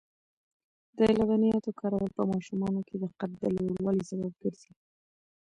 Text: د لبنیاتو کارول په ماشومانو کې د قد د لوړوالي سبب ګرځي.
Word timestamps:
د 0.97 0.99
لبنیاتو 1.17 1.71
کارول 1.79 2.09
په 2.17 2.23
ماشومانو 2.31 2.79
کې 2.87 2.95
د 3.03 3.05
قد 3.19 3.31
د 3.41 3.43
لوړوالي 3.55 4.03
سبب 4.11 4.31
ګرځي. 4.41 4.71